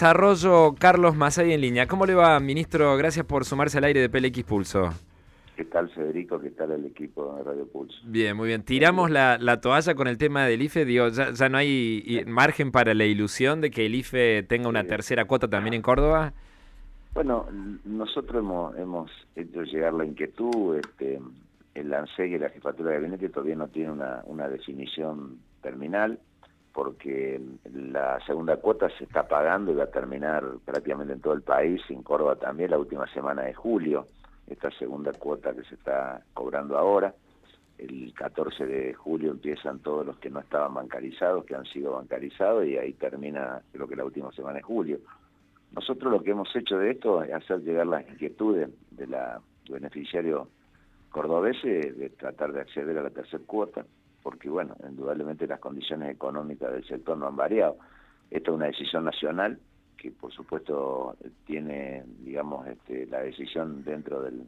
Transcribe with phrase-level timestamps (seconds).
[0.00, 1.88] Desarrollo Carlos Masay en línea.
[1.88, 2.96] ¿Cómo le va, ministro?
[2.96, 4.90] Gracias por sumarse al aire de PLX Pulso.
[5.56, 6.38] ¿Qué tal, Federico?
[6.38, 7.98] ¿Qué tal el equipo de Radio Pulso?
[8.04, 8.62] Bien, muy bien.
[8.62, 10.84] Tiramos la, toalla con el tema del IFE.
[10.84, 15.24] Digo, ya, no hay margen para la ilusión de que el IFE tenga una tercera
[15.24, 16.32] cuota también en Córdoba.
[17.12, 17.46] Bueno,
[17.84, 20.76] nosotros hemos, hemos hecho llegar la inquietud.
[20.76, 21.18] Este,
[21.74, 26.20] el ANSEG y la Jefatura de Gabinete todavía no tienen una, una definición terminal
[26.78, 27.40] porque
[27.74, 31.82] la segunda cuota se está pagando y va a terminar prácticamente en todo el país,
[31.88, 34.06] en Córdoba también, la última semana de julio,
[34.46, 37.12] esta segunda cuota que se está cobrando ahora.
[37.78, 42.64] El 14 de julio empiezan todos los que no estaban bancarizados, que han sido bancarizados,
[42.64, 45.00] y ahí termina, creo que la última semana de julio.
[45.72, 50.46] Nosotros lo que hemos hecho de esto es hacer llegar las inquietudes de la beneficiario
[51.10, 53.84] cordobés de tratar de acceder a la tercera cuota
[54.22, 57.78] porque bueno, indudablemente las condiciones económicas del sector no han variado.
[58.30, 59.58] Esta es una decisión nacional
[59.96, 64.46] que por supuesto tiene, digamos, este, la decisión dentro del,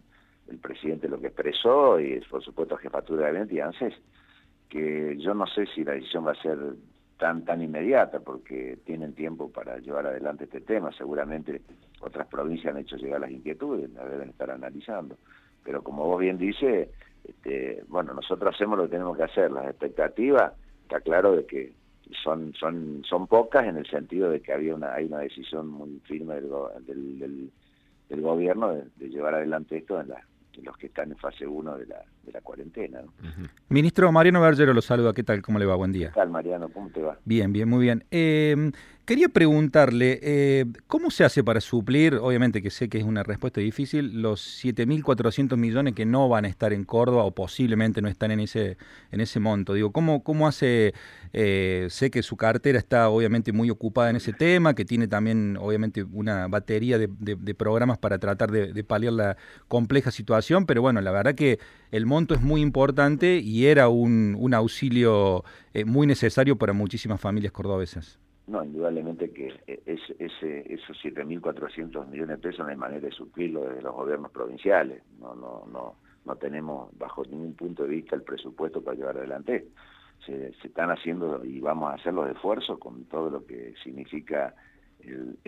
[0.61, 3.95] presidente lo que expresó y es por supuesto jefatura de gabinete y ANSES,
[4.69, 6.59] que yo no sé si la decisión va a ser
[7.17, 11.63] tan tan inmediata porque tienen tiempo para llevar adelante este tema, seguramente
[12.01, 15.17] otras provincias han hecho llegar las inquietudes, las deben estar analizando,
[15.63, 16.89] pero como vos bien dices,
[17.25, 19.51] este, bueno, nosotros hacemos lo que tenemos que hacer.
[19.51, 21.73] Las expectativas, está claro de que
[22.23, 26.01] son son son pocas en el sentido de que había una hay una decisión muy
[26.05, 26.51] firme del,
[26.87, 27.51] del,
[28.09, 30.27] del, gobierno de, llevar adelante esto en, la,
[30.63, 33.03] los que están en fase 1 de la, de la cuarentena.
[33.69, 35.43] Ministro Mariano Bergero lo saluda, ¿qué tal?
[35.43, 35.75] ¿Cómo le va?
[35.75, 36.09] Buen día.
[36.09, 36.69] ¿Qué tal, Mariano?
[36.69, 37.19] ¿Cómo te va?
[37.25, 38.05] Bien, bien, muy bien.
[38.11, 38.73] Eh,
[39.11, 43.61] Quería preguntarle, eh, ¿cómo se hace para suplir, obviamente que sé que es una respuesta
[43.61, 48.31] difícil, los 7.400 millones que no van a estar en Córdoba o posiblemente no están
[48.31, 48.77] en ese,
[49.11, 49.75] en ese monto?
[49.75, 50.95] Digo, ¿cómo, cómo hace,
[51.33, 55.57] eh, sé que su cartera está obviamente muy ocupada en ese tema, que tiene también
[55.57, 57.09] obviamente una batería de,
[57.57, 61.59] programas para tratar de, paliar la compleja situación, pero bueno, la verdad que
[61.91, 67.53] el monto es muy importante y era un, auxilio eh, muy necesario para muchísimas familias
[67.53, 68.19] cordobesas.
[68.47, 73.13] No, indudablemente que e, es, ese, esos 7.400 millones de pesos no hay manera de
[73.13, 75.03] suplirlo desde los gobiernos provinciales.
[75.21, 79.69] No, no, no, no tenemos bajo ningún punto de vista el presupuesto para llevar adelante.
[80.27, 84.55] Se, se están haciendo y vamos a hacer los esfuerzos con todo lo que significa
[85.05, 85.39] el,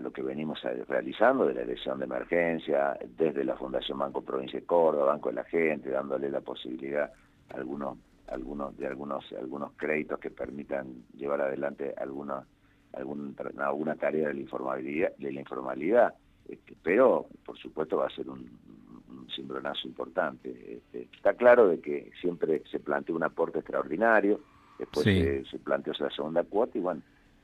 [0.00, 4.66] lo que venimos realizando de la elección de emergencia, desde la Fundación Banco Provincia de
[4.66, 7.12] Córdoba, Banco de la Gente, dándole la posibilidad
[7.50, 7.98] a algunos
[8.28, 12.44] algunos de algunos algunos créditos que permitan llevar adelante alguna
[12.92, 16.14] algún, alguna tarea de la informalidad de la informalidad
[16.48, 21.80] este, pero por supuesto va a ser un, un cimbronazo importante este, está claro de
[21.80, 24.40] que siempre se plantea un aporte extraordinario
[24.78, 27.02] después se, se planteó la segunda cuota y bueno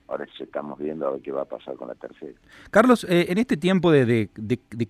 [0.09, 2.33] ahora estamos viendo a ver qué va a pasar con la tercera.
[2.71, 4.29] Carlos, eh, en este tiempo de,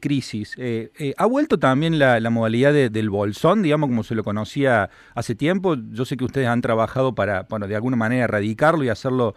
[0.01, 4.91] crisis, eh, eh, ¿ha vuelto también la, modalidad del bolsón, digamos, como se lo conocía
[5.15, 5.77] hace tiempo?
[5.93, 9.35] Yo sé que ustedes han trabajado para, bueno, de alguna manera erradicarlo y hacerlo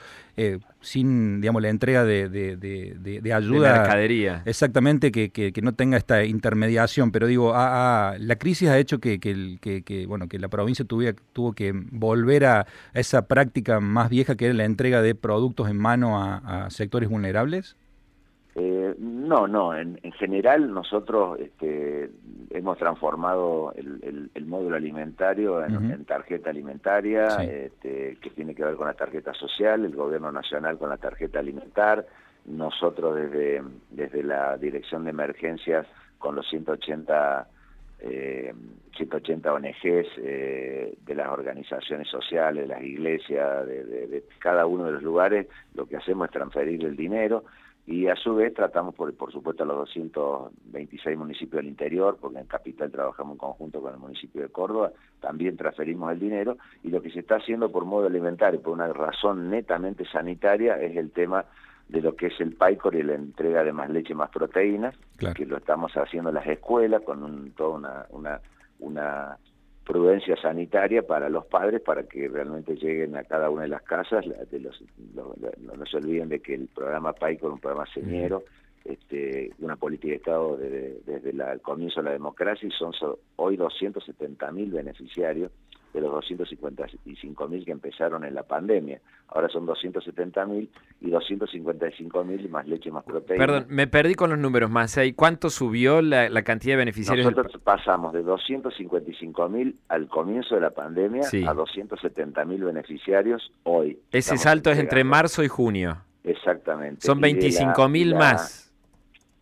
[0.82, 3.74] sin, digamos, la entrega de, de ayuda.
[3.74, 4.42] De mercadería.
[4.46, 10.06] Exactamente, que, que, no tenga esta intermediación, pero digo, la crisis ha hecho que, que,
[10.08, 14.66] bueno, que la provincia tuvo que volver a esa práctica más vieja que era la
[14.66, 17.76] entrega de productos en mano a, sectores vulnerables?
[18.60, 19.78] Eh, no, no.
[19.78, 22.10] En, general nosotros este,
[22.50, 28.96] hemos transformado el, módulo alimentario en, tarjeta alimentaria, este, que tiene que ver con la
[28.96, 32.08] tarjeta social, el gobierno nacional con la tarjeta alimentar,
[32.46, 35.86] nosotros desde, desde la dirección de emergencias
[36.18, 37.48] con los 180
[38.00, 38.54] eh,
[38.96, 45.04] 180 ONGs eh, de las organizaciones sociales, de las iglesias, de, cada uno de los
[45.04, 47.44] lugares, lo que hacemos es transferir el dinero
[47.88, 52.40] y a su vez tratamos, por, por supuesto, a los 226 municipios del interior, porque
[52.40, 56.58] en Capital trabajamos en conjunto con el municipio de Córdoba, también transferimos el dinero.
[56.84, 60.98] Y lo que se está haciendo por modo alimentario, por una razón netamente sanitaria, es
[60.98, 61.46] el tema
[61.88, 64.94] de lo que es el PAICOR y la entrega de más leche, más proteínas,
[65.34, 68.42] que lo estamos haciendo en las escuelas con un, toda una, una,
[68.80, 69.38] una
[69.88, 74.26] prudencia sanitaria para los padres para que realmente lleguen a cada una de las casas.
[74.52, 74.84] De los,
[75.16, 78.44] no se olviden de que el programa PAICOR es un programa señero,
[78.88, 82.94] este, una política de Estado desde, desde el comienzo de la democracia y son
[83.36, 85.52] hoy 270 mil beneficiarios
[85.94, 89.00] de los 255 mil que empezaron en la pandemia.
[89.30, 90.70] Ahora son 270 mil
[91.02, 93.46] y 255 mil más leche más proteína.
[93.46, 94.98] Perdón, me perdí con los números más.
[94.98, 97.26] ¿Y cuánto subió la, cantidad de beneficiarios?
[97.26, 104.00] Nosotros pasamos de 255 mil al comienzo de la pandemia a 270 mil beneficiarios hoy.
[104.12, 105.98] Ese salto es entre marzo y junio.
[106.24, 107.06] Exactamente.
[107.06, 108.67] Son Y de la- 25 mil y la- más.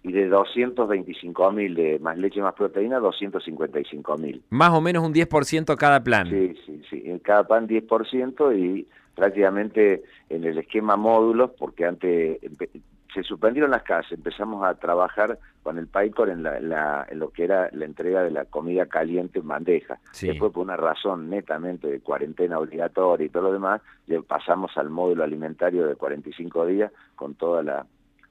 [0.07, 4.43] Y de 225 mil de más leche más proteína, 255 mil.
[4.51, 6.29] Más o menos un 10% cada plan.
[6.29, 7.01] Sí, sí, sí.
[7.05, 12.39] En cada pan 10% y prácticamente en el esquema módulos, porque antes
[13.13, 17.29] se suspendieron las casas, empezamos a trabajar con el PAICOR en, la, la- en lo
[17.29, 19.99] que era la entrega de la comida caliente en bandeja.
[20.11, 20.27] Sí.
[20.27, 24.89] Después, por una razón netamente de cuarentena obligatoria y todo lo demás, ya pasamos al
[24.89, 27.65] módulo alimentario de 45 días con todos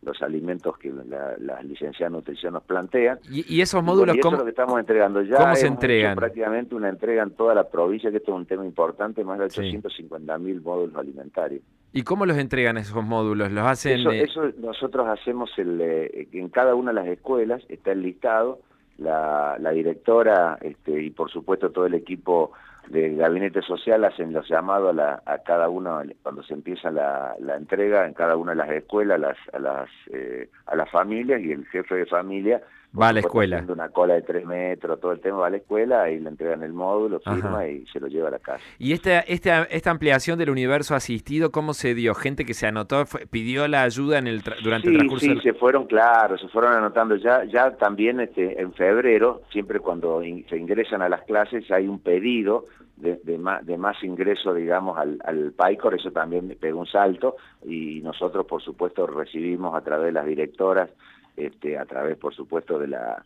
[0.04, 3.18] los alimentos que la, la licenciada de nutrición nos plantea.
[3.30, 4.36] ¿Y, y esos módulos y eso es cómo?
[4.38, 5.36] lo que estamos entregando ya.
[5.36, 6.16] cómo se entregan?
[6.16, 9.50] prácticamente una entrega en toda la provincia, que esto es un tema importante, más de
[9.50, 9.60] Sí.
[9.60, 11.62] 850 mil módulos alimentarios.
[11.92, 13.52] ¿Y cómo los entregan esos módulos?
[13.52, 14.00] ¿Los hacen...?
[14.00, 18.02] Eso, eh, eso nosotros hacemos el, eh, en cada una de las escuelas, está el
[18.02, 18.58] listado,
[18.98, 22.52] la, la directora este, y por supuesto todo el equipo
[22.88, 27.34] del gabinete social hacen los llamados a, la- a cada uno cuando se empieza la,
[27.40, 30.90] la entrega en cada una de las escuelas, a las, a las, eh, a las
[30.90, 32.62] familias y el jefe de familia
[32.98, 33.56] Va a la escuela.
[33.56, 36.28] haciendo una cola de tres metros, todo el tema va a la escuela, ahí le
[36.28, 37.34] entregan el módulo, Ajá.
[37.34, 38.60] firma y se lo lleva a la casa.
[38.78, 42.14] ¿Y esta, esta, esta ampliación del universo asistido, cómo se dio?
[42.14, 45.24] ¿Gente que se anotó, fue- pidió la ayuda en el tra- durante el sí, transcurso?
[45.26, 49.80] sí, del- se fueron, claro, se fueron anotando ya, ya también este, en febrero, siempre
[49.80, 52.64] cuando in- se ingresan a las clases hay un pedido
[52.96, 57.34] de, de, más, de más ingreso, digamos, al, al PAICOR, eso también pegó un salto
[57.64, 60.90] y nosotros, por supuesto, recibimos a través de las directoras,
[61.36, 63.22] este, a través, por supuesto, de la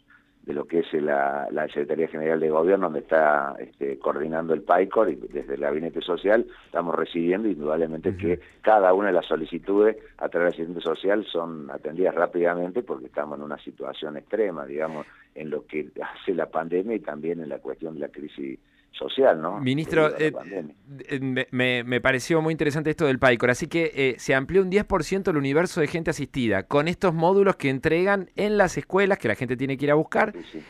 [0.49, 4.63] de lo que es la, la Secretaría General de Gobierno, donde está este, coordinando el
[4.63, 9.99] PAICOR y desde el Gabinete Social, estamos recibiendo indudablemente que cada una de las solicitudes
[10.17, 15.07] a través del Gabinete Social son atendidas rápidamente porque estamos en una situación extrema, digamos,
[15.35, 18.59] en lo que hace la pandemia y también en la cuestión de la crisis
[18.93, 19.61] social, ¿no?
[19.61, 20.33] Ministro, eh,
[21.09, 24.71] eh, me- me, pareció muy interesante esto del PAICOR, así que eh, se amplió un
[24.71, 29.29] 10% el universo de gente asistida con estos módulos que entregan en las escuelas que
[29.29, 30.63] la gente tiene que ir a buscar Sí, sí.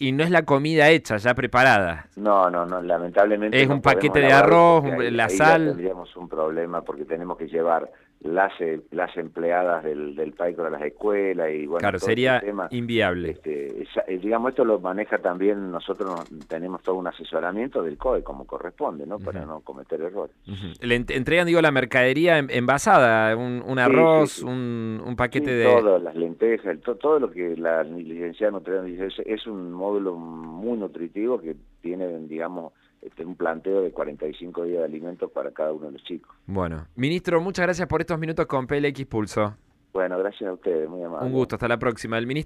[0.00, 2.08] y, y no es la comida hecha, ya preparada.
[2.16, 3.60] No, no, no, lamentablemente.
[3.60, 5.66] Es no un paquete de arroz, la ahí sal.
[5.68, 7.88] tendríamos un problema porque tenemos que llevar
[8.20, 11.80] las, eh, las empleadas del, del PAICOR a las escuelas y bueno.
[11.80, 12.66] claro, todo sería este tema.
[12.70, 13.30] inviable.
[13.30, 18.22] Este, eh, digamos, esto lo maneja también, nosotros nos- tenemos todo un asesoramiento del COE
[18.22, 19.18] como corresponde, ¿no?
[19.18, 20.34] Para no cometer errores.
[20.80, 24.46] Le ent- entregan, digo, la mercadería en- envasada, un, un arroz, sí, sí.
[24.46, 25.64] Un, un paquete de...
[25.64, 29.72] Todo, las lentejas, el- to- todo lo que la licenciada nutrición dice, es, es un
[29.72, 32.72] módulo muy nutritivo que tiene, digamos,
[33.06, 36.34] este, un planteo de 45 días de alimentos para cada uno de los chicos.
[36.46, 39.54] Bueno, ministro, muchas gracias por estos minutos con PLX Pulso.
[39.92, 41.26] Bueno, gracias a ustedes, muy amable.
[41.26, 42.18] Un gusto, hasta la próxima.
[42.18, 42.44] El ministro